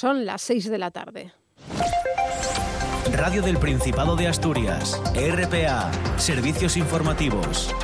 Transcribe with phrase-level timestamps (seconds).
[0.00, 1.32] Son las 6 de la tarde.
[3.10, 7.74] Radio del Principado de Asturias, RPA, Servicios Informativos.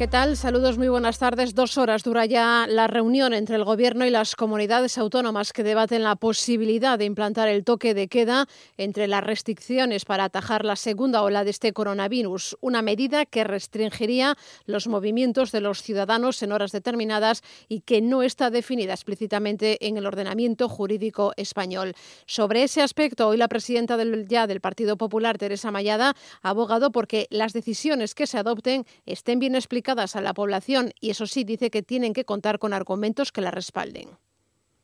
[0.00, 0.38] ¿Qué tal?
[0.38, 1.54] Saludos, muy buenas tardes.
[1.54, 6.02] Dos horas dura ya la reunión entre el Gobierno y las comunidades autónomas que debaten
[6.02, 8.46] la posibilidad de implantar el toque de queda
[8.78, 14.38] entre las restricciones para atajar la segunda ola de este coronavirus, una medida que restringiría
[14.64, 19.98] los movimientos de los ciudadanos en horas determinadas y que no está definida explícitamente en
[19.98, 21.92] el ordenamiento jurídico español.
[22.24, 26.90] Sobre ese aspecto, hoy la presidenta del, ya del Partido Popular, Teresa Mayada, ha abogado
[26.90, 31.44] porque las decisiones que se adopten estén bien explicadas a la población y eso sí
[31.44, 34.08] dice que tienen que contar con argumentos que la respalden.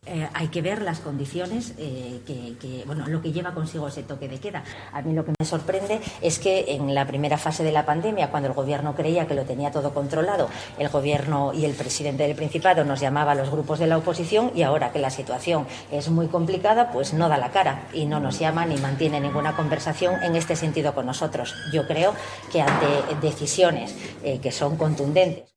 [0.06, 4.28] Eh, hay que ver las condiciones eh, que, bueno, lo que lleva consigo ese toque
[4.28, 4.62] de queda.
[4.92, 8.30] A mí lo que me sorprende es que en la primera fase de la pandemia,
[8.30, 10.48] cuando el Gobierno creía que lo tenía todo controlado,
[10.78, 14.52] el Gobierno y el presidente del Principado nos llamaba a los grupos de la oposición
[14.54, 18.20] y ahora que la situación es muy complicada, pues no da la cara y no
[18.20, 21.54] nos llama ni mantiene ninguna conversación en este sentido con nosotros.
[21.72, 22.14] Yo creo
[22.52, 22.86] que ante
[23.20, 25.55] decisiones eh, que son contundentes.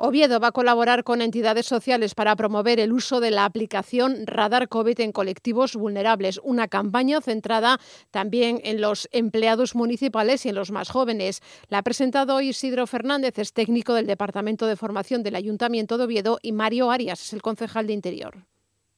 [0.00, 4.68] Oviedo va a colaborar con entidades sociales para promover el uso de la aplicación Radar
[4.68, 7.80] COVID en colectivos vulnerables, una campaña centrada
[8.12, 11.40] también en los empleados municipales y en los más jóvenes.
[11.68, 16.04] La ha presentado hoy Isidro Fernández, es técnico del Departamento de Formación del Ayuntamiento de
[16.04, 18.36] Oviedo, y Mario Arias, es el concejal de Interior.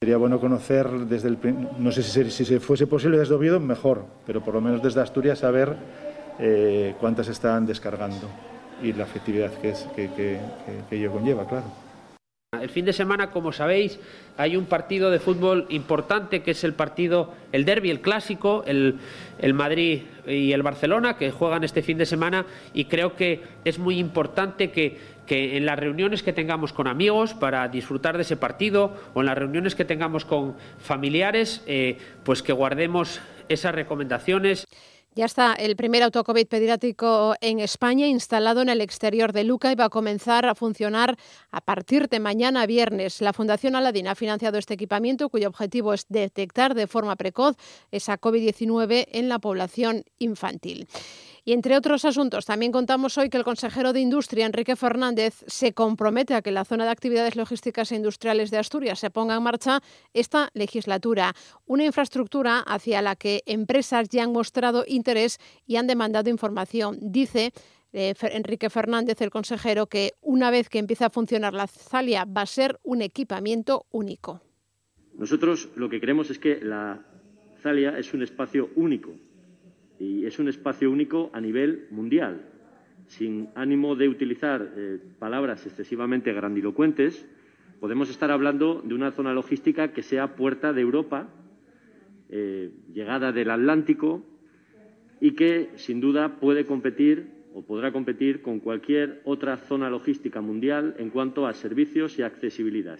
[0.01, 1.39] Sería bueno conocer desde el,
[1.79, 5.39] no sé si, si, fuese posible desde Oviedo, mejor, pero por lo menos desde Asturias
[5.39, 5.75] saber
[6.37, 8.50] eh, cuántas están descargando
[8.81, 10.39] y la efectividad que, es, que, que,
[10.89, 11.65] que ello conlleva, claro.
[12.59, 13.97] El fin de semana, como sabéis,
[14.35, 18.99] hay un partido de fútbol importante que es el partido, el derby, el clásico, el,
[19.39, 23.79] el, Madrid y el Barcelona, que juegan este fin de semana y creo que es
[23.79, 28.35] muy importante que, que en las reuniones que tengamos con amigos para disfrutar de ese
[28.35, 34.65] partido o en las reuniones que tengamos con familiares, eh, pues que guardemos esas recomendaciones.
[35.13, 39.75] Ya está el primer autocovid pediátrico en España instalado en el exterior de Luca y
[39.75, 41.17] va a comenzar a funcionar
[41.51, 43.19] a partir de mañana viernes.
[43.19, 47.57] La Fundación Aladín ha financiado este equipamiento cuyo objetivo es detectar de forma precoz
[47.91, 50.87] esa COVID-19 en la población infantil.
[51.43, 55.73] Y entre otros asuntos, también contamos hoy que el consejero de Industria, Enrique Fernández, se
[55.73, 59.41] compromete a que la zona de actividades logísticas e industriales de Asturias se ponga en
[59.41, 59.81] marcha
[60.13, 61.33] esta legislatura.
[61.65, 66.99] Una infraestructura hacia la que empresas ya han mostrado interés y han demandado información.
[67.01, 67.53] Dice
[67.91, 72.41] eh, Enrique Fernández, el consejero, que una vez que empiece a funcionar la Zalia va
[72.41, 74.41] a ser un equipamiento único.
[75.15, 77.03] Nosotros lo que creemos es que la
[77.63, 79.11] Zalia es un espacio único
[80.01, 82.41] y es un espacio único a nivel mundial.
[83.05, 87.27] Sin ánimo de utilizar eh, palabras excesivamente grandilocuentes,
[87.79, 91.29] podemos estar hablando de una zona logística que sea puerta de Europa,
[92.29, 94.25] eh, llegada del Atlántico
[95.19, 100.95] y que, sin duda, puede competir o podrá competir con cualquier otra zona logística mundial
[100.97, 102.97] en cuanto a servicios y accesibilidad.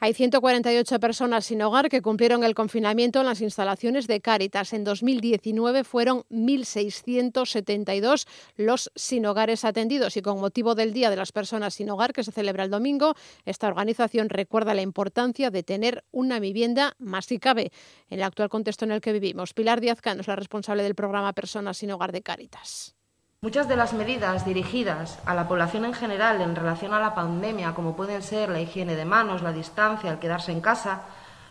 [0.00, 4.72] Hay 148 personas sin hogar que cumplieron el confinamiento en las instalaciones de Cáritas.
[4.72, 11.32] En 2019 fueron 1.672 los sin hogares atendidos y con motivo del Día de las
[11.32, 13.14] Personas sin Hogar que se celebra el domingo,
[13.44, 17.72] esta organización recuerda la importancia de tener una vivienda más si cabe
[18.08, 19.52] en el actual contexto en el que vivimos.
[19.52, 22.97] Pilar Díaz Cano es la responsable del programa Personas sin Hogar de Cáritas.
[23.40, 27.72] Muchas de las medidas dirigidas a la población en general en relación a la pandemia,
[27.72, 31.02] como pueden ser la higiene de manos, la distancia, el quedarse en casa,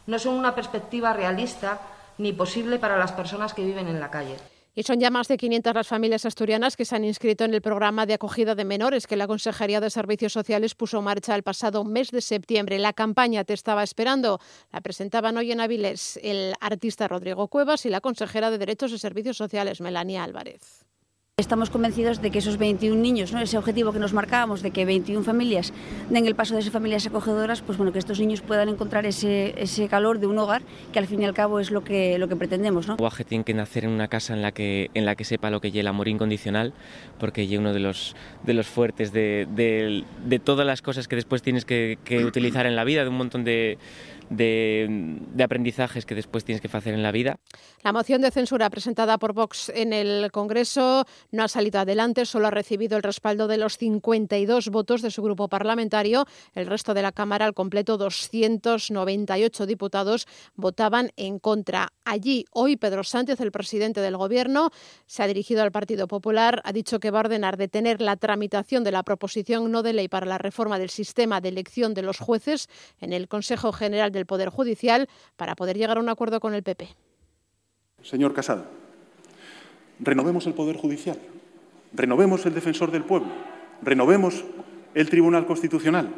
[0.05, 1.79] no son una perspectiva realista
[2.17, 4.35] ni posible para las personas que viven en la calle.
[4.75, 7.61] Y son ya más de 500 las familias asturianas que se han inscrito en el
[7.61, 11.43] programa de acogida de menores que la Consejería de Servicios Sociales puso en marcha el
[11.43, 12.79] pasado mes de septiembre.
[12.79, 14.41] La campaña Te estaba esperando
[14.73, 18.97] la presentaban hoy en Avilés el artista Rodrigo Cuevas y la consejera de Derechos y
[18.97, 20.83] Servicios Sociales, Melania Álvarez.
[21.39, 23.39] Estamos convencidos de que esos 21 niños, ¿no?
[23.39, 25.71] ese objetivo que nos marcábamos de que 21 familias
[26.09, 29.53] den el paso de ser familias acogedoras, pues bueno, que estos niños puedan encontrar ese,
[29.55, 32.27] ese calor de un hogar, que al fin y al cabo es lo que, lo
[32.27, 32.87] que pretendemos.
[32.87, 32.97] ¿no?
[32.97, 35.61] Guaje tiene que nacer en una casa en la que, en la que sepa lo
[35.61, 36.73] que es el amor incondicional,
[37.19, 41.43] porque es uno de los, de los fuertes de, de, todas las cosas que después
[41.43, 43.77] tienes que utilizar en la vida, de un montón de
[44.29, 47.39] de, de aprendizajes que después tienes que hacer en la vida.
[47.83, 52.47] La moción de censura presentada por Vox en el Congreso no ha salido adelante, solo
[52.47, 56.25] ha recibido el respaldo de los 52 votos de su grupo parlamentario.
[56.53, 61.93] El resto de la Cámara, al completo 298 diputados, votaban en contra.
[62.03, 64.71] Allí, hoy, Pedro Sánchez, el presidente del Gobierno,
[65.05, 68.83] se ha dirigido al Partido Popular, ha dicho que va a ordenar detener la tramitación
[68.83, 72.19] de la proposición no de ley para la reforma del sistema de elección de los
[72.19, 72.69] jueces
[72.99, 76.63] en el Consejo General del Poder Judicial para poder llegar a un acuerdo con el
[76.63, 76.89] PP.
[78.03, 78.65] Señor Casado,
[79.99, 81.17] renovemos el Poder Judicial,
[81.93, 83.29] renovemos el Defensor del Pueblo,
[83.81, 84.43] renovemos
[84.93, 86.09] el Tribunal Constitucional.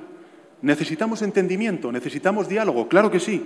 [0.61, 3.45] Necesitamos entendimiento, necesitamos diálogo, claro que sí.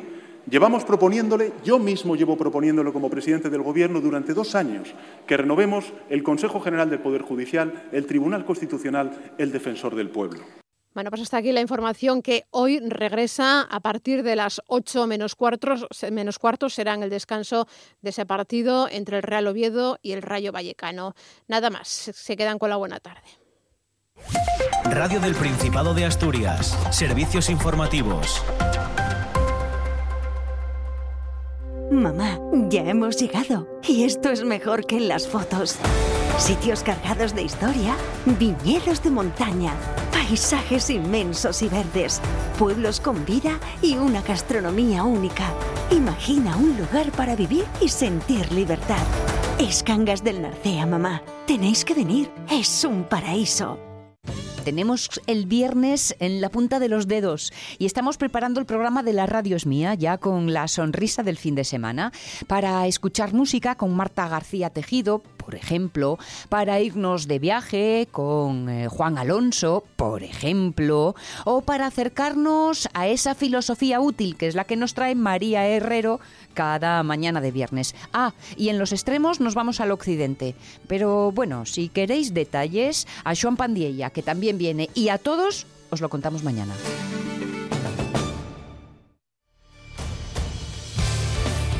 [0.49, 4.93] Llevamos proponiéndole, yo mismo llevo proponiéndolo como presidente del Gobierno durante dos años,
[5.25, 10.62] que renovemos el Consejo General del Poder Judicial, el Tribunal Constitucional, el Defensor del Pueblo.
[10.93, 15.35] Bueno, pues hasta aquí la información que hoy regresa a partir de las 8 menos
[15.35, 17.67] cuartos, menos cuartos será en el descanso
[18.01, 21.15] de ese partido entre el Real Oviedo y el Rayo Vallecano.
[21.47, 23.21] Nada más, se quedan con la buena tarde.
[24.85, 28.43] Radio del Principado de Asturias, servicios informativos.
[31.91, 32.39] Mamá,
[32.69, 35.77] ya hemos llegado y esto es mejor que en las fotos.
[36.37, 39.73] Sitios cargados de historia, viñedos de montaña,
[40.27, 42.21] paisajes inmensos y verdes,
[42.57, 45.51] pueblos con vida y una gastronomía única.
[45.91, 49.03] Imagina un lugar para vivir y sentir libertad.
[49.59, 51.21] Es Cangas del Narcea, mamá.
[51.45, 52.31] Tenéis que venir.
[52.49, 53.92] Es un paraíso.
[54.63, 59.11] Tenemos el viernes en la punta de los dedos y estamos preparando el programa de
[59.11, 62.13] La Radio es Mía, ya con la sonrisa del fin de semana,
[62.47, 66.17] para escuchar música con Marta García Tejido, por ejemplo,
[66.47, 73.35] para irnos de viaje con eh, Juan Alonso, por ejemplo, o para acercarnos a esa
[73.35, 76.21] filosofía útil que es la que nos trae María Herrero
[76.53, 77.95] cada mañana de viernes.
[78.13, 80.55] Ah, y en los extremos nos vamos al occidente.
[80.87, 86.01] Pero bueno, si queréis detalles, a Joan Pandiella, que también viene, y a todos os
[86.01, 86.73] lo contamos mañana.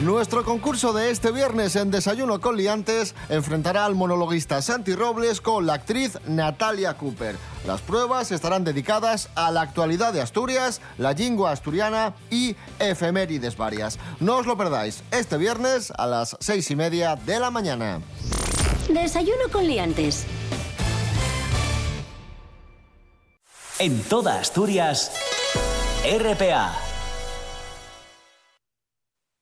[0.04, 5.66] Nuestro concurso de este viernes en Desayuno con Liantes enfrentará al monologuista Santi Robles con
[5.66, 7.38] la actriz Natalia Cooper.
[7.66, 13.98] Las pruebas estarán dedicadas a la actualidad de Asturias, la lengua asturiana y efemérides varias.
[14.20, 18.02] No os lo perdáis este viernes a las seis y media de la mañana.
[18.90, 20.26] Desayuno con Liantes.
[23.84, 25.12] En toda Asturias,
[26.06, 26.74] RPA.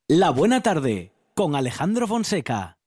[0.08, 2.81] La buena tarde con Alejandro Fonseca.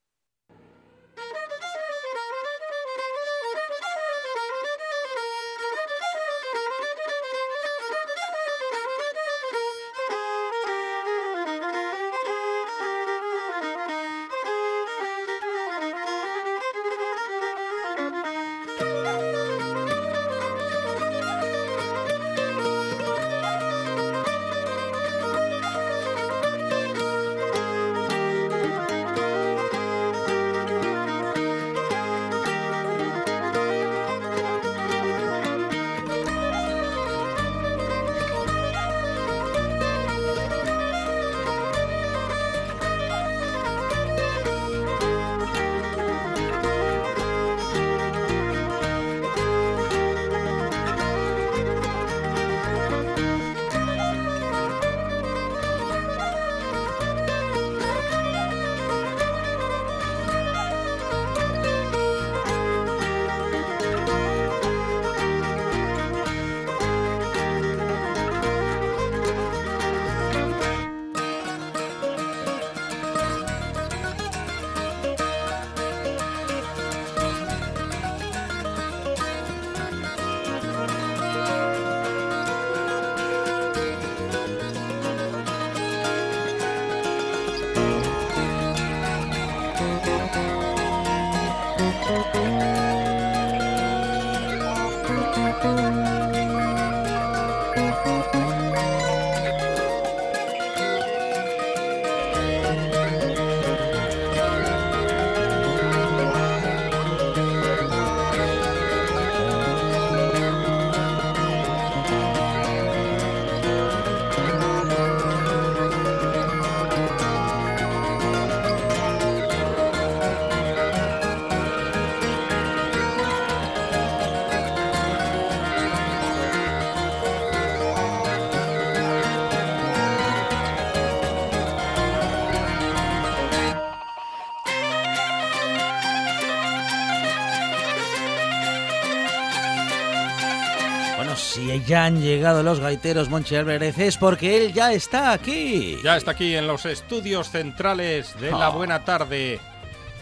[141.86, 145.98] Ya han llegado los gaiteros Álvarez es porque él ya está aquí.
[146.02, 148.78] Ya está aquí en los estudios centrales de la Oh.
[148.78, 149.60] Buena Tarde,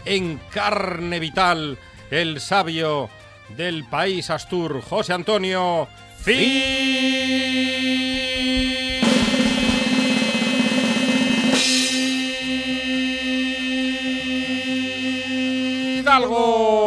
[0.05, 1.77] en carne vital,
[2.11, 3.09] el sabio
[3.55, 5.87] del país Astur, José Antonio
[15.99, 16.82] Hidalgo.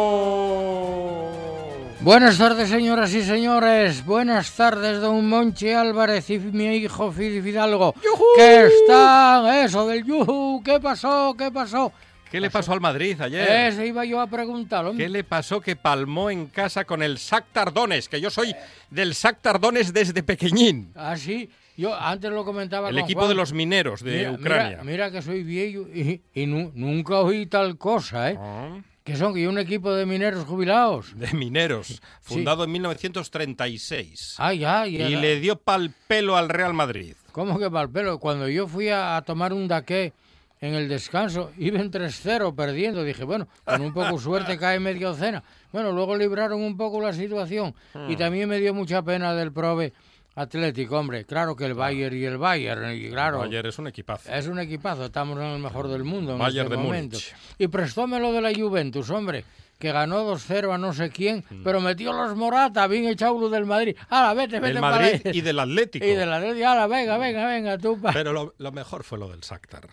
[2.07, 4.05] Buenas tardes, señoras y señores.
[4.05, 7.93] Buenas tardes, don Monchi Álvarez y mi hijo Fidi Fidalgo.
[8.37, 9.45] ¿Qué están?
[9.65, 10.63] Eso del yuhu.
[10.63, 11.35] ¿Qué pasó?
[11.37, 11.91] ¿Qué pasó?
[12.31, 13.49] ¿Qué le pasó al Madrid ayer?
[13.73, 14.85] Ese iba yo a preguntar.
[14.85, 15.03] hombre.
[15.03, 18.07] ¿Qué le pasó que palmó en casa con el Sac Tardones?
[18.07, 18.55] Que yo soy
[18.89, 20.93] del Sac Tardones desde pequeñín.
[20.95, 21.49] Ah, sí.
[21.75, 23.29] Yo antes lo comentaba El con equipo Juan.
[23.31, 24.69] de los mineros de Mira, Ucrania.
[24.81, 28.37] Mira, mira que soy viejo y, y nu- nunca oí tal cosa, ¿eh?
[28.39, 28.77] Ah.
[29.07, 31.17] Que son que un equipo de mineros jubilados.
[31.17, 34.35] De mineros, fundado en 1936.
[34.37, 35.09] Ah, ya, ya.
[35.09, 37.15] y le dio pal pelo al Real Madrid.
[37.31, 38.19] ¿Cómo que pal pelo?
[38.19, 40.11] Cuando yo fui a, a tomar un daqué
[40.59, 43.03] en el descanso, iban 3-0 perdiendo.
[43.03, 45.43] Dije, bueno, con un poco suerte cae media docena.
[45.71, 47.73] Bueno, luego libraron un poco la situación.
[48.09, 48.17] Y Hmm.
[48.17, 49.93] también me dio mucha pena del prove
[50.37, 51.25] Atlético, hombre.
[51.25, 53.41] Claro que el Bayern y el Bayern, y claro.
[53.41, 54.31] Ayer es un equipazo.
[54.31, 57.17] Es un equipazo, estamos en el mejor del mundo en Bayern este de momento.
[57.17, 57.35] Múnich.
[57.57, 59.43] Y prestóme lo de la Juventus, hombre,
[59.79, 63.65] que ganó 2-0 a no sé quién, pero metió los Morata, bien echado lo del
[63.65, 63.95] Madrid.
[64.09, 66.05] Ahora, vete, vete Del Madrid y del Atlético.
[66.05, 67.99] Y del Atlético, ahora, venga, venga, venga, tú.
[67.99, 69.87] pa- Pero lo, lo mejor fue lo del Shakhtar.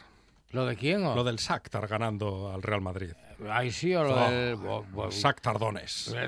[0.54, 1.04] ¿Lo de quién?
[1.04, 1.14] o?
[1.14, 3.10] Lo del Shakhtar ganando al Real Madrid.
[3.50, 4.54] Ay, sí, o lo Oh, del...
[4.54, 5.58] bo- bo- Shakhtar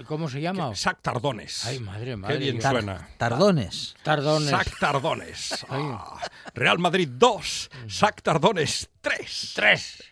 [0.06, 0.72] ¿Cómo se llama?
[0.74, 1.66] Shakhtar Donetsk.
[1.66, 2.34] Ay, madre, madre.
[2.34, 3.08] Qué bien Tar- suena.
[3.16, 3.94] Tardones.
[4.02, 4.50] Tardones.
[4.50, 5.64] Shakhtar Donetsk.
[5.70, 6.18] Ah,
[6.54, 9.52] Real Madrid 2, Shakhtar Donetsk 3.
[9.54, 10.02] Tres.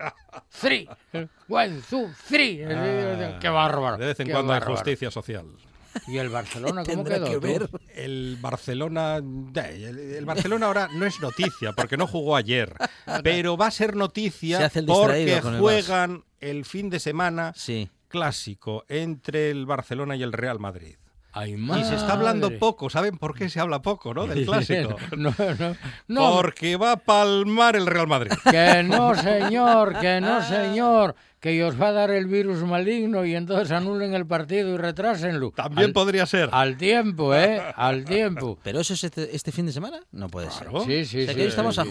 [0.60, 0.88] Three.
[1.48, 2.62] One, two, three.
[2.64, 3.96] Ah, qué bárbaro.
[3.98, 4.76] De vez en qué cuando hay bárbaro.
[4.76, 5.46] justicia social.
[6.08, 7.26] ¿Y el Barcelona cómo quedó?
[7.26, 7.68] que ver.
[7.94, 12.74] El Barcelona, el, el Barcelona ahora no es noticia porque no jugó ayer,
[13.22, 17.88] pero va a ser Se noticia porque el juegan el fin de semana Sí.
[18.08, 20.96] clásico entre el Barcelona y el Real Madrid.
[21.36, 24.26] Ay, Y se está hablando poco, ¿saben por qué se habla poco, no?
[24.26, 24.96] Del clásico.
[25.16, 25.76] no, no,
[26.06, 26.32] no.
[26.36, 28.30] Porque va a palmar el Real Madrid.
[28.50, 31.14] Que no, señor, que no, señor.
[31.40, 35.50] Que os va a dar el virus maligno y entonces anulen el partido y retrásenlo.
[35.50, 36.48] También Al- podría ser.
[36.52, 37.60] Al tiempo, ¿eh?
[37.76, 38.58] Al tiempo.
[38.62, 40.00] ¿Pero eso es este, este fin de semana?
[40.12, 40.84] No puede Claro.
[40.84, 41.04] ser.
[41.04, 41.36] Sí, sí, O sea, sí.
[41.36, 41.90] que hoy estamos a sí.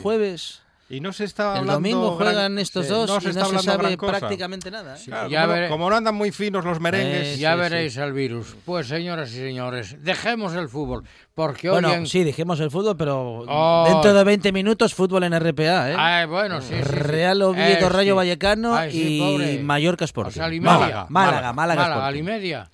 [0.94, 3.26] Y no se está El hablando domingo gran- juegan estos Sí, dos no y se
[3.26, 4.96] no está se hablando sabe prácticamente nada.
[4.96, 5.02] ¿eh?
[5.06, 7.30] Claro, Ya como, no- como no andan muy finos los merengues.
[7.30, 8.56] Eh, Ya sí, veréis el virus.
[8.66, 11.04] Pues, señoras y señores, dejemos el fútbol.
[11.34, 13.86] Porque hoy en- sí, dejemos el fútbol, pero Oh.
[13.88, 15.96] dentro de 20 minutos fútbol en RPA, ¿eh?
[15.98, 16.82] Ay, bueno, sí, sí, sí.
[16.84, 18.18] Real Oviedo, Eh, Rayo sí.
[18.18, 19.64] Vallecano Ay, sí, y pobre.
[19.64, 20.32] Mallorca O Sporting.
[20.34, 20.74] sea, Alimedia.
[20.78, 22.08] Málaga, Málaga, Málaga, Málaga, Sporting.
[22.08, 22.70] Alimedia.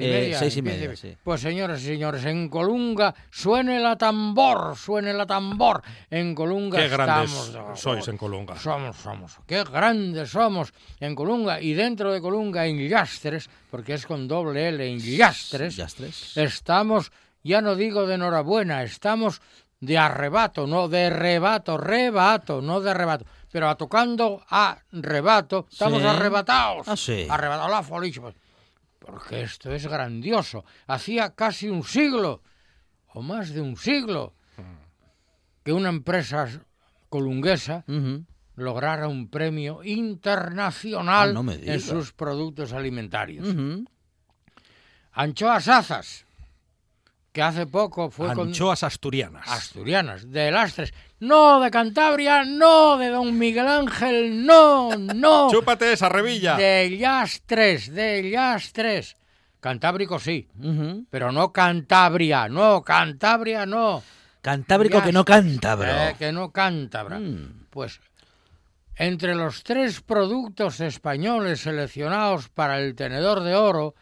[0.00, 1.16] Eh, seis y empiece- media, sí.
[1.22, 5.82] Pues señoras y señores, en Colunga suene la tambor, suene la tambor.
[6.10, 7.80] En Colunga Qué grandes estamos.
[7.80, 8.56] sois en Colunga.
[8.58, 9.38] Somos, somos.
[9.46, 11.60] Qué grandes somos en Colunga.
[11.60, 16.36] Y dentro de Colunga, en Llastres, porque es con doble L, en Llastres, Llastres.
[16.36, 19.40] estamos, ya no digo de enhorabuena, estamos
[19.80, 23.26] de arrebato, no de rebato, rebato, no de arrebato.
[23.52, 26.08] Pero a tocando a rebato, estamos Sí.
[26.08, 26.88] arrebatados.
[26.88, 27.26] Ah, sí.
[27.28, 28.22] Arrebatados la folicia.
[29.04, 30.64] Porque esto es grandioso.
[30.86, 32.42] Hacía casi un siglo,
[33.12, 34.34] o más de un siglo,
[35.62, 36.48] que una empresa
[37.08, 37.84] colunguesa
[38.56, 43.48] lograra un premio internacional Ah, no en sus productos alimentarios.
[43.48, 43.84] Ujú.
[45.12, 46.26] Anchoas Azas,
[47.34, 49.48] que hace poco fue con Anchoas asturianas.
[49.48, 56.08] asturianas, de Lastres, no de Cantabria, no de Don Miguel Ángel, no, no, Chúpate esa
[56.08, 56.56] revilla.
[56.56, 59.16] de Lastres, de Lastres.
[59.58, 60.48] Cantábrico sí,
[61.10, 64.04] pero no Cantabria, no, Cantabria no.
[64.40, 65.88] Cantábrico que no canta, bro.
[65.88, 67.18] Eh, que no cántabra.
[67.18, 67.66] Mm.
[67.68, 68.00] Pues
[68.94, 73.96] entre los tres productos españoles seleccionados para el tenedor de oro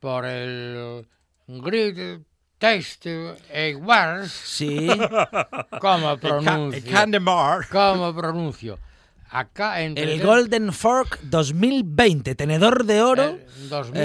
[0.00, 1.06] por el
[1.46, 2.22] Great
[2.58, 4.88] Taste Awards, Sí.
[5.80, 6.90] ¿cómo pronuncio?
[6.92, 7.68] Candemar.
[7.68, 8.78] ¿Cómo pronuncio?
[9.28, 13.24] Acá entre El Golden Fork 2020, tenedor de oro.
[13.58, 13.98] El 2020.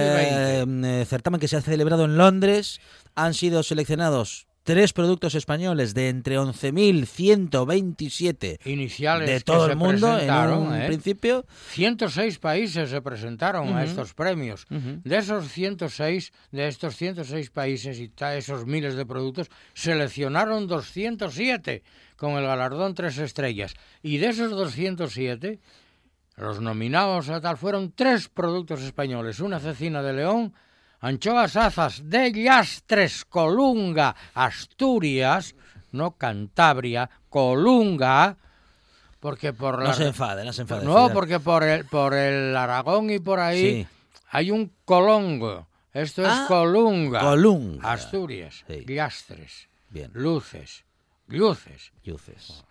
[0.97, 2.81] eh, eh, certamen que se ha celebrado en Londres.
[3.15, 10.31] Han sido seleccionados tres productos españoles de entre 11.127 iniciales de todo el mundo en
[10.31, 10.87] un ¿eh?
[10.87, 11.45] principio.
[11.69, 14.65] 106 países se presentaron a estos premios.
[14.69, 21.83] De esos 106, de estos 106 países y esos miles de productos, seleccionaron 207
[22.15, 23.73] con el galardón tres estrellas.
[24.03, 25.59] Y de esos 207,
[26.37, 30.53] los nominados a tal fueron tres productos españoles, una cecina de león
[31.01, 35.55] anchoas azas de Llastres, Colunga, Asturias,
[35.91, 38.37] no Cantabria, Colunga,
[39.19, 42.55] porque por No la- se enfade, no se enfade, No, porque por el, por el
[42.55, 43.87] Aragón y por ahí Sí.
[44.29, 45.67] hay un colongo.
[45.93, 47.19] Esto es Ah, Colunga.
[47.19, 47.91] Colunga.
[47.91, 48.85] Asturias, Sí.
[48.87, 50.09] Llastres, Bien.
[50.13, 50.85] Luces,
[51.27, 51.91] Luces.
[52.05, 52.63] Luces.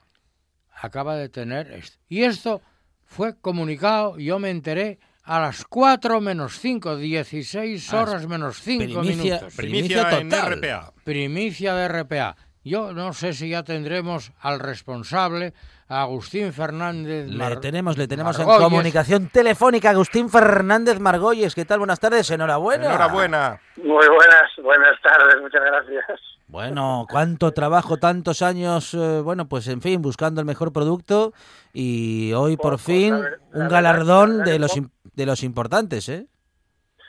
[0.83, 1.99] Acaba de tener esto.
[2.09, 2.63] Y esto
[3.05, 9.01] fue comunicado, yo me enteré a las 4 menos 5, 16 Ah, horas menos 5
[9.01, 9.55] primicia- minutos.
[9.57, 10.53] primicia en total.
[10.59, 10.93] RPA.
[11.05, 12.37] Primicia de RPA.
[12.63, 15.55] Yo no sé si ya tendremos al responsable,
[15.89, 17.27] a Agustín Fernández.
[17.29, 21.55] Le Mar- tenemos, le tenemos en comunicación telefónica Agustín Fernández Margolles.
[21.55, 21.79] ¿Qué tal?
[21.79, 22.85] Buenas tardes, enhorabuena.
[22.87, 23.61] Enhorabuena.
[23.77, 26.21] Muy buenas, buenas tardes, muchas gracias.
[26.51, 31.33] Bueno, cuánto trabajo, tantos años, eh, bueno, pues en fin, buscando el mejor producto
[31.73, 34.79] y hoy por fin la ver- la un galardón verdad de los,
[35.15, 36.27] de los importantes, ¿eh?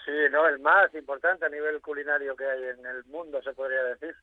[0.05, 3.83] Sí, no, el más importante a nivel culinario que hay en el mundo, se podría
[3.83, 4.15] decir,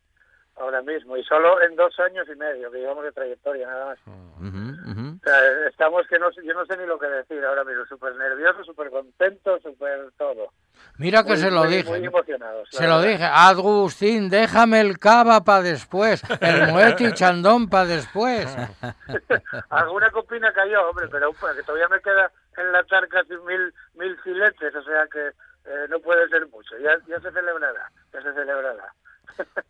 [0.57, 1.17] ahora mismo.
[1.17, 3.99] Y solo en dos años y medio que llevamos de trayectoria, nada más.
[4.07, 5.17] Ujú, ujú.
[5.17, 8.15] O sea, estamos que no yo no sé ni lo que decir ahora mismo, súper
[8.17, 10.53] nervioso, súper contento, súper todo.
[10.99, 11.89] Mira que Muy- se lo muy- dije.
[11.91, 12.69] Muy emocionados.
[12.73, 18.47] la Se lo dije, Agustín, déjame el cava para después, el mueti chandón para después.
[19.71, 24.75] Alguna copina cayó, hombre, pero que todavía me queda en la casi mil, mil filetes,
[24.75, 25.29] o sea que
[25.71, 26.77] eh, no puede ser mucho.
[26.79, 28.93] Ya, ya se celebrará, ya se celebrará.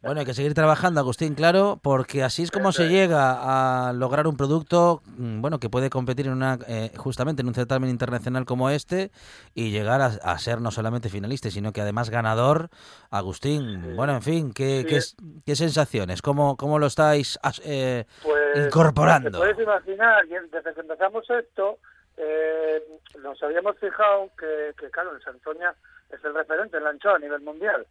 [0.00, 4.26] Bueno, hay que seguir trabajando, Agustín, claro, porque así es como se llega a lograr
[4.26, 8.44] un producto, mm, bueno, que puede competir en una, eh, justamente en un certamen internacional
[8.44, 9.10] como este
[9.54, 12.70] y llegar a, a ser no solamente finalista, sino que además ganador.
[13.10, 14.87] Agustín, bueno, en fin, ¿qué, Sí.
[14.87, 16.22] qué, es- qué sensaciones?
[16.22, 19.30] ¿Cómo, cómo lo estáis eh, Pues, incorporando?
[19.30, 21.78] Te puedes imaginar, desde que empezamos esto,
[22.16, 22.82] eh,
[23.22, 25.75] nos habíamos fijado que, que, claro, el Santoña
[26.10, 27.87] es el referente en la anchoa a nivel mundial.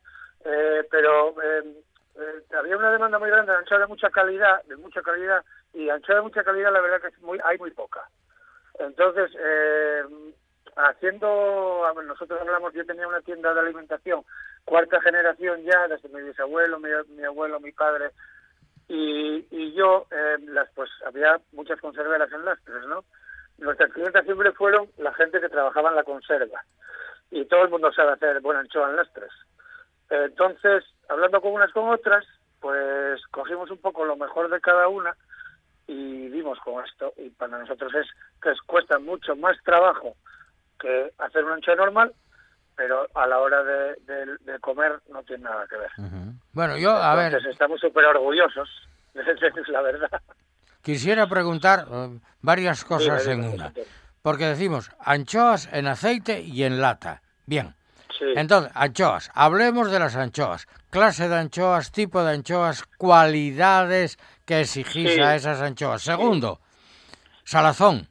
[0.50, 1.84] Eh, pero eh,
[2.16, 5.90] eh, había una demanda muy grande de anchoa de mucha calidad, de mucha calidad, y
[5.90, 8.08] anchoa de mucha calidad la verdad que es muy, hay muy poca.
[8.80, 10.04] Entonces, eh,
[10.78, 14.24] haciendo, nosotros hablamos, yo tenía una tienda de alimentación,
[14.66, 18.12] cuarta generación ya, desde mi bisabuelo, mi, abuelo, mi padre,
[18.88, 23.04] y, yo, eh, las pues había muchas conserveras en Lastres, ¿no?
[23.58, 26.64] Nuestras clientes siempre fueron la gente que trabajaba en la conserva,
[27.32, 29.32] y todo el mundo sabe hacer buena anchoa en Lastres.
[30.10, 32.26] Entonces, hablando con unas con otras,
[32.60, 35.16] pues cogimos un poco lo mejor de cada una
[35.88, 37.14] y dimos con esto.
[37.18, 38.08] Y para nosotros es
[38.42, 40.16] que es- cuesta mucho más trabajo
[40.80, 42.14] que hacer una anchoa normal,
[42.76, 45.92] pero a la hora de, de- de comer no tiene nada que ver.
[46.54, 48.70] Bueno, yo, a ver, estamos súper orgullosos,
[49.16, 50.22] es la verdad.
[50.82, 53.74] quisiera preguntar eh, varias cosas en una.
[54.22, 57.22] Porque decimos anchoas en aceite y en lata.
[57.46, 57.74] Bien.
[58.18, 58.26] Sí.
[58.36, 59.30] Entonces, anchoas.
[59.34, 60.68] Hablemos de las anchoas.
[60.90, 65.20] Clase de anchoas, tipo de anchoas, cualidades que exigís Sí.
[65.22, 66.02] a esas anchoas.
[66.02, 66.60] Segundo,
[67.44, 68.10] salazón.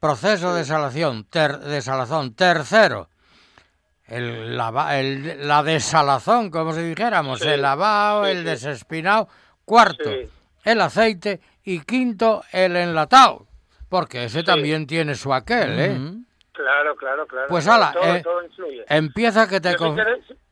[0.00, 1.24] Proceso de salación.
[1.24, 2.34] ter- de salazón.
[2.34, 3.08] Tercero,
[4.06, 7.40] el, lava- el- la desalazón, como si dijéramos.
[7.40, 7.48] Sí.
[7.48, 9.28] El lavado, Sí, el desespinado.
[9.64, 10.28] Cuarto, Sí.
[10.64, 11.40] el aceite.
[11.64, 13.46] Y quinto, el enlatado.
[13.88, 14.44] Porque ese Sí.
[14.46, 16.00] también tiene su aquel, ¿eh?
[16.58, 17.46] Claro, claro, claro.
[17.48, 18.84] Pues Todo- ala, todo, eh, todo influye.
[18.88, 19.76] Empieza que te,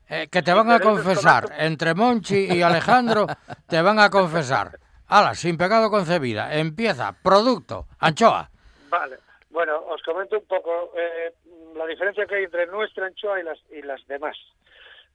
[0.09, 3.27] eh, que te van a confesar, entre Monchi y Alejandro,
[3.69, 4.79] te van a confesar.
[5.09, 6.55] Ala, sin pecado concebida.
[6.55, 8.49] Empieza, producto, anchoa.
[8.89, 9.17] Vale.
[9.51, 11.35] Bueno, os comento un poco eh,
[11.75, 14.37] la diferencia que hay entre nuestra anchoa y las, y las demás.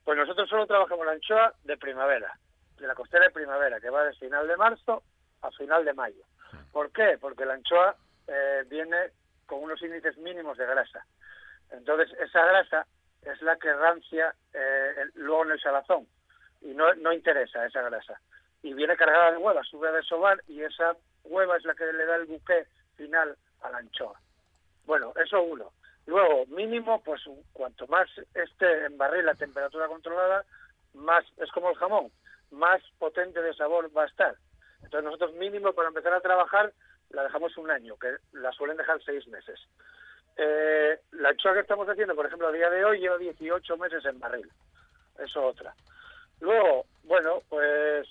[0.04, 2.36] Pues nosotros solo trabajamos la anchoa de primavera,
[2.78, 5.02] de la costera de primavera, que va de final de marzo
[5.40, 6.22] a final de mayo.
[6.70, 7.16] ¿Por qué?
[7.18, 8.96] Porque la anchoa eh, viene
[9.52, 11.04] con unos índices mínimos de grasa.
[11.72, 12.86] Entonces, esa grasa
[13.20, 16.06] es la que rancia eh, luego en el salazón.
[16.62, 18.18] Y no, no interesa esa grasa.
[18.62, 22.06] Y viene cargada de hueva, sube a desovar y esa hueva es la que le
[22.06, 24.18] da el buque final a la anchoa.
[24.86, 25.70] Bueno, eso uno.
[26.06, 27.20] Luego, mínimo, pues
[27.52, 30.46] cuanto más esté en barril a temperatura controlada,
[30.94, 32.10] más es como el jamón,
[32.52, 34.34] más potente de sabor va a estar.
[34.76, 36.72] Entonces nosotros mínimo para empezar a trabajar
[37.12, 39.60] la dejamos un año, que la suelen dejar seis meses.
[40.36, 44.04] Eh, la anchoa que estamos haciendo, por ejemplo, a día de hoy lleva 18 meses
[44.04, 44.50] en barril.
[45.18, 45.74] Eso otra.
[46.40, 48.08] Luego, bueno, pues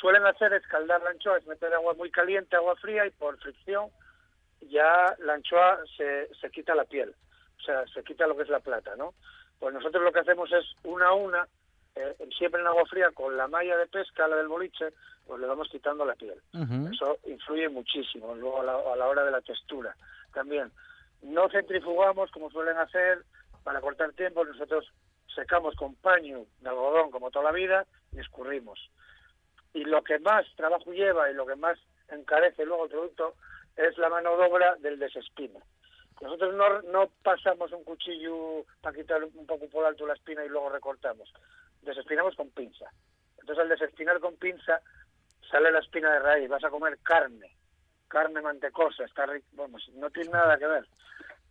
[0.00, 3.90] suelen hacer escaldar la anchoa, es meter agua muy caliente, agua fría y por fricción
[4.62, 7.14] ya la anchoa se, se quita la piel,
[7.58, 9.14] o sea, se quita lo que es la plata, ¿no?
[9.58, 11.48] Pues nosotros lo que hacemos es una a una,
[11.98, 14.92] eh, siempre en agua fría, con la malla de pesca, la del boliche,
[15.26, 16.40] pues le vamos quitando la piel.
[16.92, 19.96] Eso influye muchísimo luego a la, a la hora de la textura.
[20.32, 20.70] También,
[21.22, 23.24] no centrifugamos como suelen hacer
[23.64, 24.86] para cortar tiempo, nosotros
[25.34, 28.78] secamos con paño de algodón como toda la vida y escurrimos.
[29.74, 33.34] Y lo que más trabajo lleva y lo que más encarece luego el producto
[33.76, 35.60] es la mano de obra del desespino.
[36.20, 40.48] Nosotros no, no pasamos un cuchillo para quitar un poco por alto la espina y
[40.48, 41.32] luego recortamos.
[41.82, 42.86] Desespinamos con pinza.
[43.38, 44.80] Entonces al desespinar con pinza
[45.50, 47.56] sale la espina de raíz, vas a comer carne,
[48.08, 50.86] carne mantecosa, está rico, vamos, no tiene nada que ver.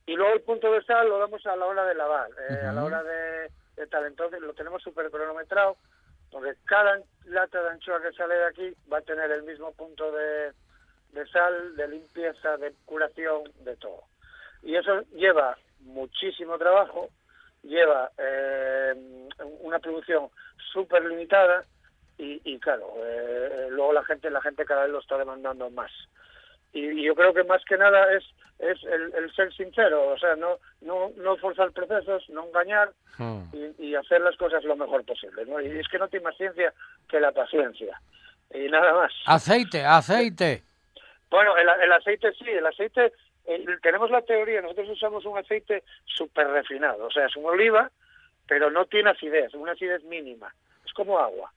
[0.06, 2.72] Y luego el punto de sal lo damos a la hora de lavar, eh, a
[2.72, 4.06] la hora de, de tal.
[4.06, 5.78] Entonces lo tenemos súper cronometrado,
[6.32, 10.12] porque cada lata de anchoa que sale de aquí va a tener el mismo punto
[10.12, 10.54] de,
[11.12, 14.04] de sal, de limpieza, de curación, de todo.
[14.62, 17.10] Y eso lleva muchísimo trabajo,
[17.68, 18.94] lleva eh,
[19.62, 20.30] una producción
[20.72, 21.64] súper limitada
[22.18, 25.92] y, y claro, eh, luego la gente la gente cada vez lo está demandando más.
[26.74, 28.24] Y, y yo creo que más que nada es
[28.60, 32.92] es el, el ser sincero, o sea, no no no forzar procesos, no engañar
[33.54, 35.62] y, y hacer las cosas lo mejor posible, ¿no?
[35.62, 36.74] Y es que no tiene más ciencia
[37.08, 38.00] que la paciencia.
[38.54, 39.12] Y nada más.
[39.26, 40.64] Aceite, aceite.
[41.30, 43.12] Bueno, el, el aceite sí, el aceite,
[43.82, 47.92] tenemos la teoría, nosotros usamos un aceite súper refinado, o sea, es una oliva,
[48.48, 50.54] pero no tiene acidez, una acidez mínima,
[50.86, 51.52] es como agua,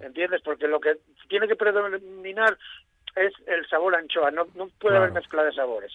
[0.00, 0.42] ¿entiendes?
[0.42, 2.56] Porque lo que tiene que predominar
[3.16, 5.92] es el sabor anchoa, no, no puede haber mezcla de sabores.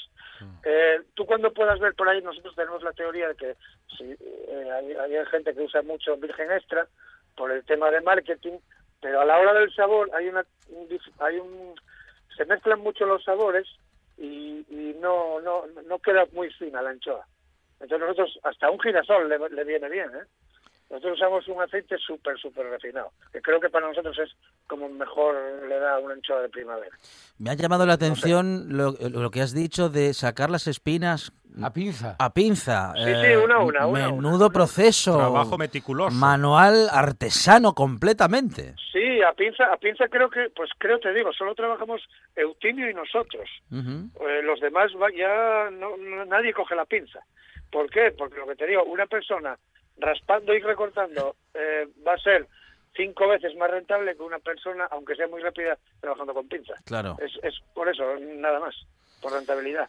[0.64, 3.56] Eh, tú cuando puedas ver por ahí, nosotros tenemos la teoría de que
[3.98, 6.88] si, eh, hay, hay gente que usa mucho virgen extra
[7.36, 8.58] por el tema de marketing,
[9.02, 10.88] pero a la hora del sabor hay una un
[11.20, 11.76] hay un
[12.36, 13.68] se mezclan mucho los sabores
[14.20, 17.26] y, y no, no no queda muy fina la anchoa.
[17.80, 20.26] Entonces nosotros hasta un girasol le, le viene bien, ¿eh?
[20.90, 24.32] Nosotros usamos un aceite súper, súper refinado, que creo que para nosotros es
[24.66, 25.36] como mejor
[25.68, 26.98] le da una anchoa de primavera.
[27.38, 31.32] Me ha llamado la atención lo, lo que has dicho de sacar las espinas
[31.64, 32.16] a pinza.
[32.20, 32.94] A pinza.
[32.96, 35.18] Sí, sí, una a una, una Menudo proceso.
[35.18, 36.12] Trabajo meticuloso.
[36.16, 38.76] Manual artesano completamente.
[38.92, 42.02] Sí, a pinza, a pinza creo que, pues creo te digo, solo trabajamos
[42.36, 43.50] Eutimio y nosotros.
[43.72, 47.20] Eh, los demás va- ya no, no- nadie coge la pinza.
[47.72, 48.12] ¿Por qué?
[48.18, 49.58] Porque lo que te digo, una persona
[49.98, 52.48] raspando y recortando eh, va a ser
[52.96, 56.74] cinco veces más rentable que una persona, aunque sea muy rápida, trabajando con pinza.
[56.86, 57.16] Claro.
[57.20, 58.76] Es, es por eso, nada más,
[59.22, 59.88] por rentabilidad.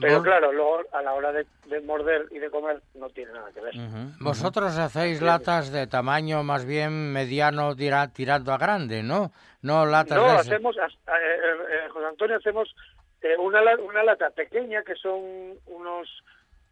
[0.00, 3.50] Pero claro, luego a la hora de, de morder y de comer no tiene nada
[3.52, 3.74] que ver.
[4.20, 9.32] Vosotros hacéis latas de tamaño más bien mediano tira- tirando a grande, ¿no?
[9.62, 11.50] No latas No, de hacemos, eh, eh,
[11.86, 12.74] eh, José Antonio, hacemos
[13.22, 15.20] eh, una, una lata pequeña, que son
[15.66, 16.08] unos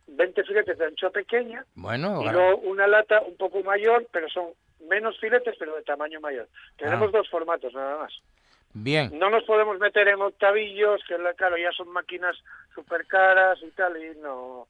[0.06, 4.46] 20 filetes de anchoa pequeña, Bueno, y luego una lata un poco mayor, pero son
[4.88, 6.48] menos filetes, pero de tamaño mayor.
[6.78, 7.18] Tenemos Ah.
[7.18, 8.12] dos formatos nada más.
[8.82, 9.18] Bien.
[9.18, 12.36] No nos podemos meter en octavillos, que la- claro, ya son máquinas
[12.74, 14.66] súper caras y tal, y no,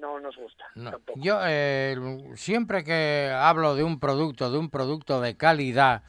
[0.00, 0.64] no nos gusta.
[0.74, 1.18] No, tampoco.
[1.22, 1.96] Yo eh,
[2.36, 6.02] siempre que hablo de un producto, de un producto de calidad,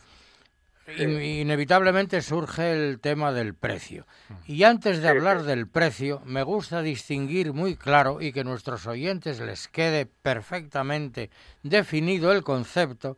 [0.98, 4.06] in- inevitablemente surge el tema del precio.
[4.46, 9.40] Y antes de hablar del precio, me gusta distinguir muy claro y que nuestros oyentes
[9.40, 11.30] les quede perfectamente
[11.64, 13.18] definido el concepto,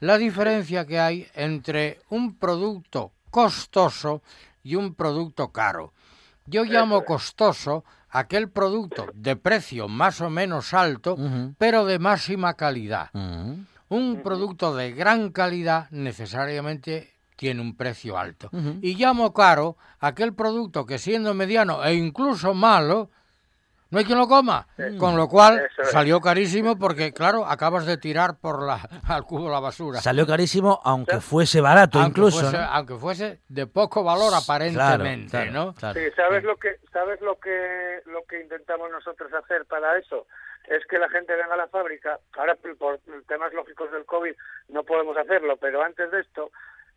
[0.00, 4.22] la diferencia que hay entre un producto costoso
[4.62, 5.92] y un producto caro.
[6.46, 11.16] Yo llamo costoso aquel producto de precio más o menos alto,
[11.58, 13.10] pero de máxima calidad.
[13.88, 18.50] Un producto de gran calidad necesariamente tiene un precio alto.
[18.82, 23.10] Y llamo caro aquel producto que siendo mediano e incluso malo,
[23.90, 24.66] no hay quien lo coma.
[24.98, 25.90] Con lo cual es.
[25.90, 30.00] salió carísimo porque, claro, acabas de tirar por la, al cubo la basura.
[30.00, 32.40] Salió carísimo, aunque fuese barato aunque incluso.
[32.40, 32.64] Fuese, ¿no?
[32.64, 35.74] aunque fuese de poco valor aparentemente, claro, ¿no?
[35.74, 35.98] claro.
[35.98, 40.26] Sí, ¿sabes lo que sabes lo que lo que intentamos nosotros hacer para eso?
[40.68, 42.20] Es que la gente venga a la fábrica.
[42.38, 44.34] Ahora por por temas lógicos del COVID
[44.68, 46.52] no podemos hacerlo, pero antes de esto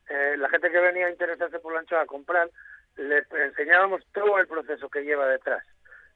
[0.10, 2.50] eh, la gente que venía a interesarse por la anchoa a comprar
[2.98, 5.64] le enseñábamos todo el proceso que lleva detrás.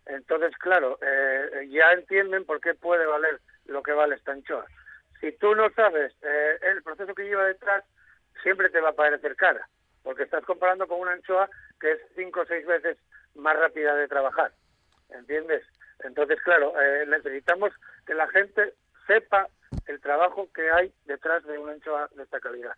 [0.08, 4.66] Entonces, claro, eh, ya entienden por qué puede valer lo que vale esta anchoa.
[5.20, 7.84] Si tú no sabes eh, el proceso que lleva detrás,
[8.42, 9.68] siempre te va a parecer cara,
[10.04, 12.98] porque estás comparando con una anchoa que es cinco o seis veces
[13.36, 14.52] más rápida de trabajar,
[15.10, 15.64] ¿entiendes?
[16.04, 17.74] Entonces, claro, eh, necesitamos
[18.06, 18.74] que la gente
[19.08, 19.48] sepa
[19.88, 22.74] el trabajo que hay detrás de una anchoa de esta calidad.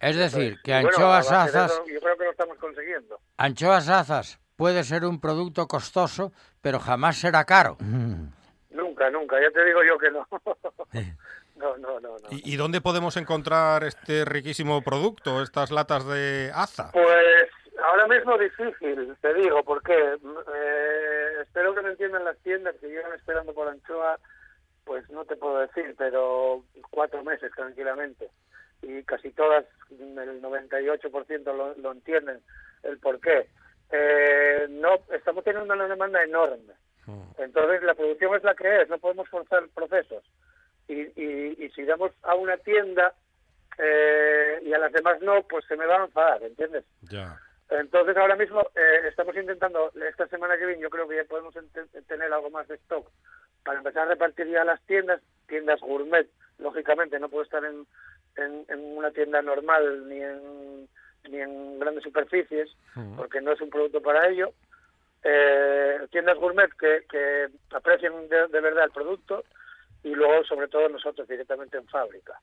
[0.00, 3.20] Es decir, que bueno, anchoas azas, eso, yo creo que lo estamos consiguiendo.
[3.36, 7.78] anchoas azas puede ser un producto costoso, pero jamás será caro.
[8.70, 10.28] Nunca, nunca, ya te digo yo que no.
[11.56, 12.28] no, no, no, no.
[12.30, 16.90] ¿Y, y dónde podemos encontrar este riquísimo producto, estas latas de aza?
[16.92, 17.48] Pues
[17.82, 23.14] ahora mismo difícil, te digo, porque eh, espero que me entiendan las tiendas que llevan
[23.14, 24.18] esperando por anchoa
[24.84, 28.28] pues no te puedo decir, pero cuatro meses tranquilamente.
[28.82, 32.40] Y casi todas, el 98% lo, lo entienden
[32.82, 33.48] el por qué.
[33.92, 36.74] Eh, no, estamos teniendo una demanda enorme.
[37.38, 40.22] Entonces la producción es la que es, no podemos forzar procesos.
[40.86, 43.14] Y, y, y si damos a una tienda
[43.78, 46.84] eh, y a las demás no, pues se me van a enfadar, ¿entiendes?
[47.02, 47.36] Ya.
[47.70, 51.54] Entonces ahora mismo eh, estamos intentando, esta semana que viene yo creo que ya podemos
[52.06, 53.08] tener algo más de stock
[53.64, 57.86] para empezar a repartir ya las tiendas, tiendas gourmet, lógicamente no puedo estar en,
[58.36, 60.88] en, en una tienda normal ni en,
[61.28, 62.70] ni en grandes superficies
[63.16, 64.52] porque no es un producto para ello.
[65.22, 69.44] Eh, tiendas gourmet que, que aprecien de, de verdad el producto
[70.02, 72.40] y luego sobre todo nosotros directamente en fábrica.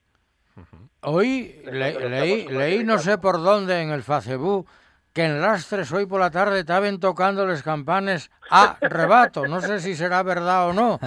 [1.01, 4.67] Hoy le- leí, leí no sé por dónde en el Facebook
[5.13, 9.47] que en Lastres hoy por la tarde estaban tocando los campanes a rebato.
[9.47, 10.99] No sé si será verdad o no.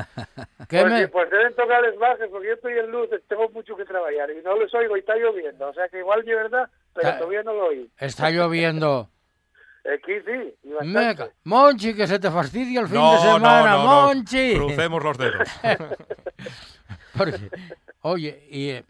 [0.69, 3.85] ¿Qué Pues, me- pues deben tocarles bajes porque yo estoy en luz, tengo mucho que
[3.85, 5.69] trabajar y no les oigo y está lloviendo.
[5.69, 7.91] O sea que igual de verdad, pero Ta- todavía no lo oí.
[7.99, 9.09] Está lloviendo.
[9.95, 10.55] Aquí sí.
[10.83, 11.31] Meca.
[11.45, 13.85] Monchi, que se te fastidia el fin No, de semana, no, no.
[14.07, 14.55] Monchi.
[14.55, 15.49] Crucemos los dedos.
[17.17, 17.51] Porque,
[18.03, 18.85] oye, y eh,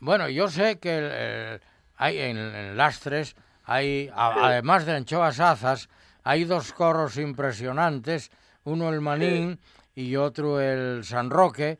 [0.00, 1.60] bueno, yo sé que el- el-
[1.96, 5.88] hay en, en Lastres, hay, a- además de anchoas azas,
[6.24, 8.30] hay dos coros impresionantes,
[8.64, 9.60] uno el Manín
[9.94, 11.78] y otro el San Roque.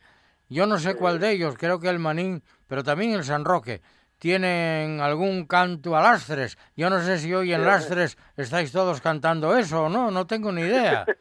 [0.49, 3.81] Yo no sé cuál de ellos, creo que el Manín, pero también el San Roque.
[4.23, 6.57] Tienen algún canto a Lastres.
[6.77, 7.67] Yo no sé si hoy en.
[7.67, 11.05] Lastres estáis todos cantando eso o no, no tengo ni idea.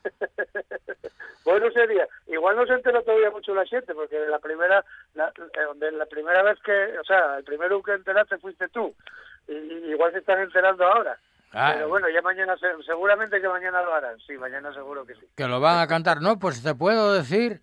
[1.44, 4.86] Bueno sería, igual no se enteró todavía mucho la gente porque la primera
[5.16, 8.94] la, eh, donde la primera vez que, o sea, el primero que enteraste fuiste tú.
[9.48, 11.18] Y, y igual se están enterando ahora.
[11.52, 11.72] Ah.
[11.74, 14.20] Pero bueno, ya mañana, se- seguramente que mañana lo harán.
[14.20, 15.28] Sí, mañana seguro que sí.
[15.36, 16.22] que lo van a cantar.
[16.22, 17.62] No, pues te puedo decir,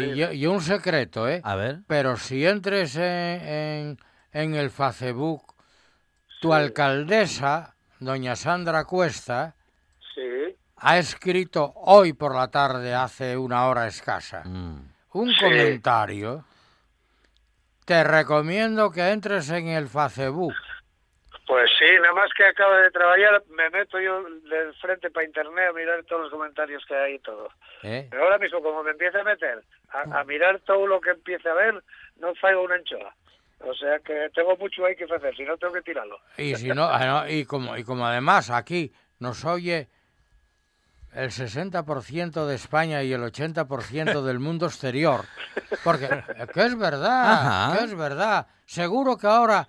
[0.00, 1.40] y, y un secreto, ¿eh?
[1.42, 1.78] A ver.
[1.88, 3.98] Pero si entres en, en,
[4.36, 5.42] en el Facebook,
[6.40, 9.54] tu alcaldesa, doña Sandra Cuesta,
[10.14, 10.56] Sí.
[10.76, 14.92] ha escrito hoy por la tarde, hace una hora escasa, un
[15.32, 15.40] Sí.
[15.40, 16.44] comentario.
[17.86, 20.54] Te recomiendo que entres en el Facebook.
[21.46, 25.68] Pues sí, nada más que acabo de trabajar, me meto yo de frente para internet
[25.70, 27.48] a mirar todos los comentarios que hay y todo.
[27.84, 28.08] ¿eh?
[28.10, 31.48] Pero ahora mismo, como me empiece a meter a, a mirar todo lo que empiece
[31.48, 31.82] a ver,
[32.18, 33.14] no fallo una anchoa.
[33.60, 36.18] O sea que tengo mucho ahí que hacer, si no tengo que tirarlo.
[36.36, 39.88] Y si no, ah, no, y como y como además aquí nos oye
[41.14, 45.24] el 60% de España y el 80% del mundo exterior.
[45.82, 47.78] Porque eh, que es verdad, Ajá.
[47.78, 48.46] que es verdad.
[48.66, 49.66] Seguro que ahora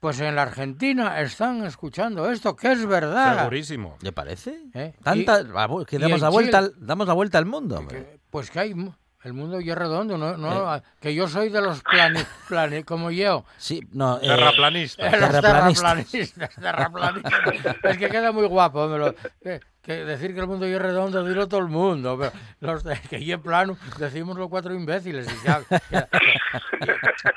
[0.00, 3.38] pues en la Argentina están escuchando esto, que es verdad.
[3.40, 3.98] Segurísimo.
[4.00, 4.58] ¿Le parece?
[4.74, 4.94] ¿Eh?
[5.04, 7.76] Tanta, Y- vamos, que damos la vuelta, Chile- damos la vuelta al mundo.
[7.78, 8.18] hombre.
[8.30, 8.74] Pues que hay
[9.22, 10.82] el mundo ya es redondo, no, no Eh.
[11.00, 13.44] que yo soy de los plane, plane- como yo.
[13.58, 15.12] Sí, no, eh, Terraplanistas.
[15.12, 16.50] Eh, los terraplanistas.
[16.60, 17.40] terraplanistas,
[17.84, 18.88] es que queda muy guapo.
[18.88, 22.18] me lo- que, que decir que el mundo ya es redondo, dilo todo el mundo.
[22.18, 25.26] Pero los de- que ya plano, decimos los cuatro imbéciles.
[25.26, 26.08] y ya- ya-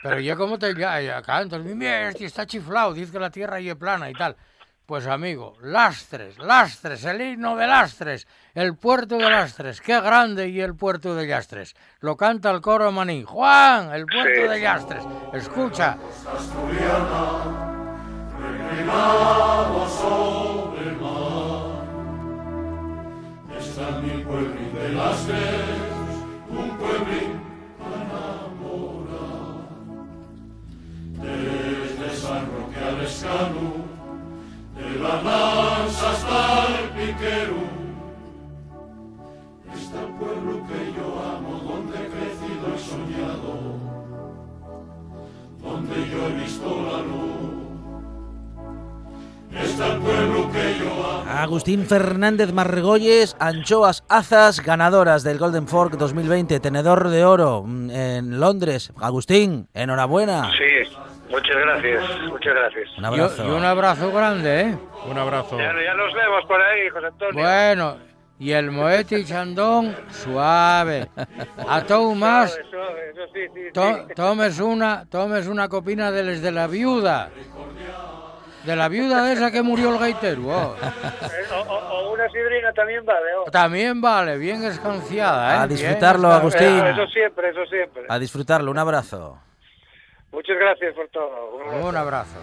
[0.01, 3.29] pero yo como te ya, ya acá, entonces, mira, este está chiflado, dice que la
[3.29, 4.35] tierra ya es plana y tal.
[4.85, 10.59] Pues amigo, Lastres, Lastres, el himno de Lastres, el puerto de Lastres, qué grande y
[10.59, 11.73] el puerto de Lastres.
[12.01, 13.23] Lo canta el coro maní.
[13.23, 14.47] Juan, el puerto Sí.
[14.49, 15.03] de Lastres.
[15.33, 15.97] Escucha.
[23.57, 26.15] Está mi pueblín de las Creus,
[26.49, 27.41] un pueblín.
[31.21, 33.82] Desde San Roque al Escanu,
[35.03, 37.59] de la Mansa hasta el Piquero.
[39.75, 43.51] Está el pueblo que yo amo, donde he crecido y soñado,
[45.61, 47.33] donde yo he visto la luz.
[49.51, 51.23] Está el pueblo que yo amo.
[51.29, 58.39] Agustín Fernández Margolles, Anchoas Azas, ganadoras del Golden Fork 2020, tenedor de oro mm, en
[58.39, 58.93] Londres.
[58.99, 60.49] Agustín, enhorabuena.
[60.51, 60.72] Sí,
[61.33, 62.89] muchas gracias, muchas gracias.
[62.97, 63.45] Un Y, abrazo.
[63.45, 64.77] y un abrazo grande, ¿eh?
[65.09, 65.57] Un abrazo.
[65.57, 67.43] Ya, ya nos vemos por ahí, José Antonio.
[67.43, 67.97] Bueno,
[68.39, 71.09] y el Moeti Chandón, suave.
[71.67, 72.53] A todo más,
[73.33, 77.29] sí, sí, to- tomes una, tomes una copina de les de la viuda.
[78.63, 80.43] De la viuda de esa que murió el gaitero.
[80.47, 80.75] oh.
[80.81, 83.25] Eh, O, o- o una sidrina también vale.
[83.45, 83.51] oh.
[83.51, 85.57] También vale, bien escanciada, ¿eh?
[85.59, 86.67] A disfrutarlo, Agustín.
[86.67, 88.03] Eso, eso siempre, eso siempre.
[88.07, 89.37] A disfrutarlo, un abrazo.
[90.33, 91.29] Muchas gracias por todo.
[91.55, 91.87] Un abrazo.
[91.89, 92.35] Un abrazo.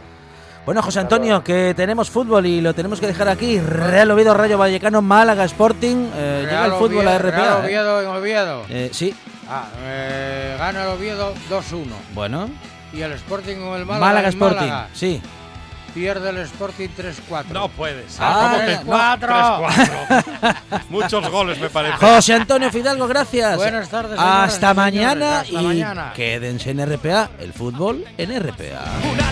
[0.65, 3.59] Bueno, José Antonio, que tenemos fútbol y lo tenemos que dejar aquí.
[3.59, 6.11] Real Oviedo, Rayo Vallecano, Málaga, Sporting.
[6.15, 7.61] eh, llega el fútbol a Oviedo- RPA.
[7.63, 7.65] Real ¿eh?
[7.67, 8.63] Oviedo en Oviedo.
[8.69, 9.15] Eh, sí,
[9.53, 11.97] Ah, eh, gana el Oviedo 2-1.
[12.15, 12.49] Bueno.
[12.93, 14.07] Y el Sporting con el Málaga.
[14.07, 14.89] Málaga Sporting, Málaga.
[14.93, 15.21] sí.
[15.95, 17.45] Pierde el Sporting 3-4.
[17.53, 18.21] No puede ser.
[18.21, 18.93] Ah, ¿Cómo que no.
[19.29, 20.57] 3-4?
[20.89, 21.97] Muchos goles, me parece.
[21.97, 23.57] José Antonio Fidalgo, gracias.
[23.57, 24.77] Buenas tardes, señoras Hasta señores.
[24.77, 26.13] mañana Hasta y mañana.
[26.15, 28.85] quédense en RPA, el fútbol en RPA.
[29.13, 29.31] Una